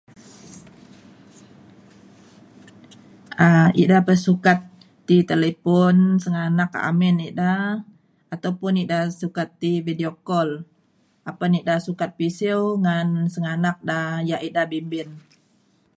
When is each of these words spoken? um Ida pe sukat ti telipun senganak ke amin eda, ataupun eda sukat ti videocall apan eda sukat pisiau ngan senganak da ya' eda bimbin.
um 3.45 3.67
Ida 3.83 3.97
pe 4.07 4.13
sukat 4.25 4.59
ti 5.07 5.17
telipun 5.29 5.95
senganak 6.23 6.69
ke 6.75 6.79
amin 6.89 7.15
eda, 7.29 7.55
ataupun 8.35 8.73
eda 8.83 8.99
sukat 9.21 9.47
ti 9.61 9.71
videocall 9.87 10.49
apan 11.29 11.51
eda 11.59 11.75
sukat 11.87 12.09
pisiau 12.19 12.61
ngan 12.83 13.07
senganak 13.33 13.77
da 13.89 13.99
ya' 14.29 14.43
eda 14.49 14.63
bimbin. 14.71 15.09